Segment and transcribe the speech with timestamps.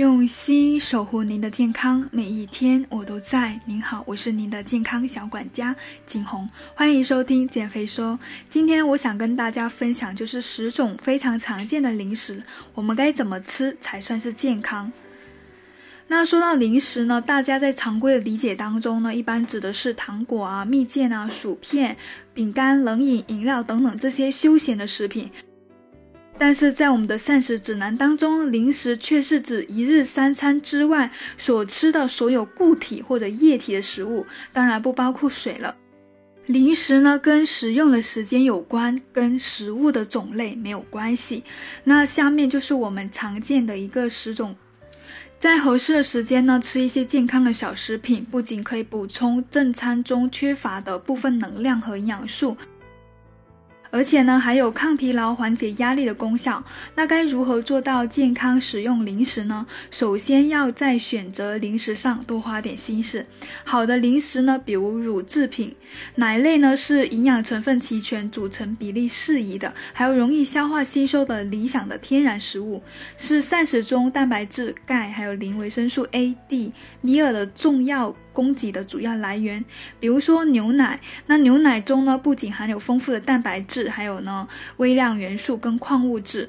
[0.00, 3.60] 用心守护您的健康，每一天我都在。
[3.66, 5.76] 您好，我是您的健康小管家
[6.06, 8.18] 景红，欢迎收听减肥说。
[8.48, 12.42] 今天我想跟大家分享，就是十种非常常见的零食，
[12.72, 14.90] 我们该怎么吃才算是健康？
[16.08, 21.94] 那说到零食呢，大家在常规的理解当中呢，一般指的是糖果啊、蜜饯啊、薯片、
[22.32, 25.30] 饼干、冷饮、饮料等等这些休闲的食品。
[26.40, 35.76] 但是在我们的膳食指南当中，零食却是指一日三餐之外所吃的所有固体或者液体的食物，当然不包括水了。
[36.46, 41.44] 零食呢，跟食用的时间有关，跟食物的种类没有关系。
[41.84, 44.56] 那下面就是我们常见的一个十种，
[45.38, 52.56] 在合适的时间呢，吃一些健康的小食品，不仅可以补充正餐中缺乏的部分能量和营养素。
[53.90, 56.62] 而且呢，还有抗疲劳、缓解压力的功效。
[56.94, 59.66] 那该如何做到健康使用零食呢？
[59.90, 63.24] 首先要在选择零食上多花点心思。
[63.64, 65.74] 好的零食呢，比如乳制品、
[66.14, 72.82] 奶类呢，是营养成分齐全、组成比例适宜的，还有容易消化吸收的理想的天然食物，
[73.16, 78.14] 是膳食中蛋白质、钙还有磷、维生素 A、D、尼尔的重要。
[78.32, 79.64] 供给的主要来源，
[79.98, 86.48] 比如说牛奶，那牛奶中呢不仅含有丰富的蛋白质，还有呢微量元素跟矿物质。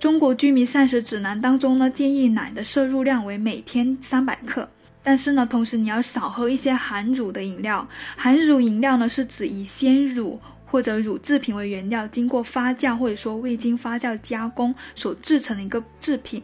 [0.00, 4.68] 中国居民膳食指南当中呢建议奶的摄入量为每天三百克，
[5.02, 7.88] 但是呢同时你要少喝一些含乳的饮料。
[8.16, 16.42] 含乳饮料呢是指以鲜乳或者乳制品为原料，经过发酵或者说未经发酵加工所制成的一个制品。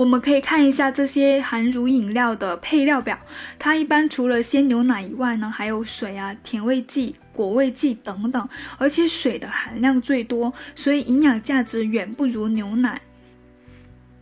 [0.00, 3.18] 我们可以看一下这些含乳饮料的配料表，
[3.58, 12.98] 它一般除了鲜牛奶以外呢，还有水啊、甜味剂、果味剂等等，而且水的含量最多，所以营养价值远不如牛奶。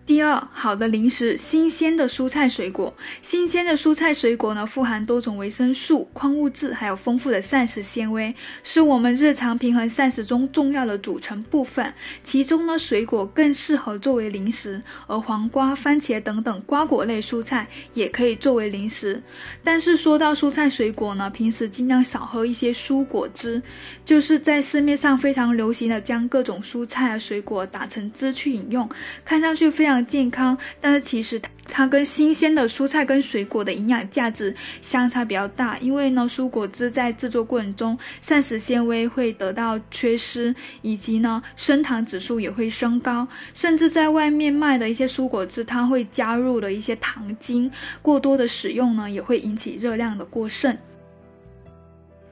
[0.08, 2.94] 第二，好的零食，新鲜的蔬菜水果。
[3.20, 11.92] 新鲜的蔬菜水果呢，富含多种维生素、矿物质，还有丰富的膳食纤维，是我们日常平衡膳食中重要的组成部分。
[12.24, 19.22] 其中呢，水果更适合作为零食，而黄瓜、番茄等等瓜果类蔬菜也可以作为零食。
[19.62, 23.60] 但是说到蔬菜水果呢，平时尽量少喝一些蔬果汁，
[24.06, 28.88] 就是在市面上非常流行的将各种蔬菜啊水果打成汁去饮用，
[29.22, 29.97] 看上去非常。
[30.06, 47.70] 健康，但是其实它跟新鲜的蔬菜跟水果的营养价值相差比较大，因为呢，蔬果汁在制作过程中膳食纤维会得到缺失，以及呢，升糖指数也会升高，甚至在外面卖的一些蔬果汁，它会加入了一些糖精，
[48.00, 50.76] 过多的使用呢，也会引起热量的过剩。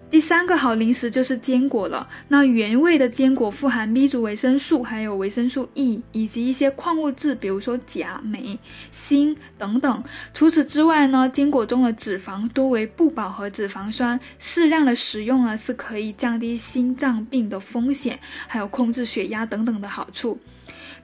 [0.08, 2.08] 第三个好零食就是坚果了。
[2.28, 8.58] 那原味的坚果富含 B 族维生素，还有维生素 E，以及一些矿物质，比如说钾、镁、
[8.92, 10.02] 锌等等。
[10.32, 20.38] 除此之外呢，坚果中的脂肪多为不饱和脂肪酸，适量的食用呢是可以降低心脏病的风险，还有控制血压等等的好处。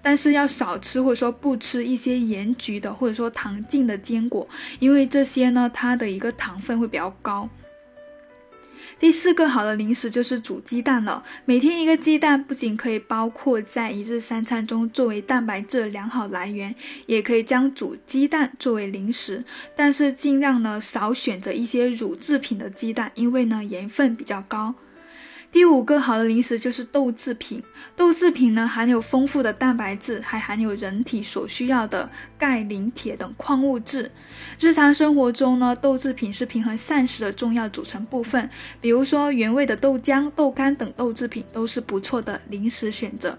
[0.00, 4.48] 但是要少吃或者说不吃一些盐焗的或者说糖浸的坚果，
[4.78, 7.48] 因为这些呢它的一个糖分会比较高。
[8.98, 11.22] 第四个好的零食就是煮鸡蛋了。
[11.44, 16.75] 每天一个鸡蛋，不仅可以包括在一日三餐中作为蛋白质的良好来源，
[17.06, 19.44] 也可以将煮鸡蛋作为零食。
[19.76, 24.75] 但是尽量呢少选择一些乳制品的鸡蛋，因为呢盐分比较高。
[25.52, 27.62] 第五个好的零食就是豆制品。
[27.94, 34.10] 豆制品呢含有丰富的蛋白质，还含有人体所需要的钙、磷、铁等矿物质。
[34.58, 38.48] 日常生活中呢，豆制品是平衡膳食的重要组成部分。
[38.80, 43.38] 比如说原味的豆浆、豆干等豆制品都是不错的零食选择。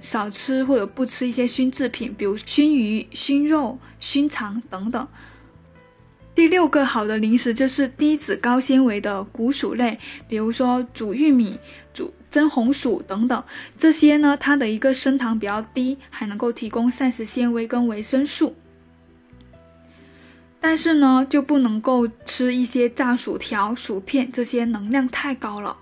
[0.00, 5.08] 少吃或者不吃一些熏制品，比如熏鱼、熏肉、熏肠等等。
[6.34, 11.58] 第六个好的零食就是低脂高纤维的谷薯类，比如说煮玉米、
[11.92, 13.44] 煮蒸红薯等等。
[13.78, 18.56] 这些呢，它的一个升糖比较低，还能够提供膳食纤维跟维生素。
[20.58, 25.76] 但是呢，就不能够吃一些炸薯条、薯片，这些能量太高了。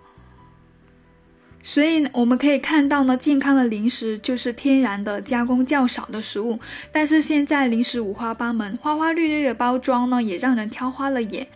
[1.62, 6.58] 所以我们可以看到呢，健康的零食就是天然的、加工较少的食物。
[6.90, 11.46] 但是现在零食五花八门，花花绿绿的包装呢，也让人挑花了眼。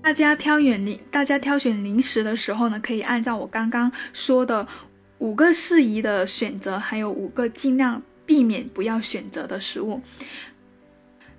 [0.00, 4.66] 大家挑选零，大家挑选零食的时候呢，可以按照我刚刚说的
[5.18, 10.00] 五个适宜的选择，还有五个尽量避免不要选择的食物。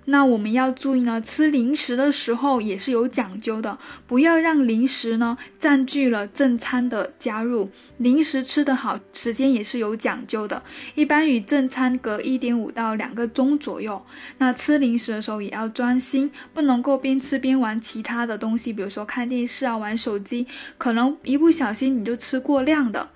[0.06, 3.76] 那我们要注意呢，吃零食的时候也是有讲究的，
[4.06, 7.70] 不要让零食呢占据了正餐的加入。
[7.98, 10.62] 零食吃得好，时间也是有讲究的，
[10.94, 14.00] 一般与正餐隔一点五到两个钟左右。
[14.38, 20.46] 那吃零食的时候也要专心，不能够边吃边玩其他的东西，比如说看电视啊、玩手机，
[20.78, 23.08] 可能一不小心你就吃过量的。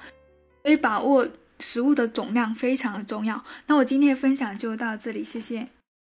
[0.63, 1.27] 所以把握
[1.61, 3.45] 食物的总量非常的重要。
[3.67, 5.69] 那我今天的分享就到这里，谢谢。